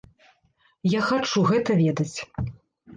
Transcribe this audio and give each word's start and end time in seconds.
Я 0.97 1.01
хачу 1.11 1.47
гэта 1.53 1.71
ведаць. 1.85 2.19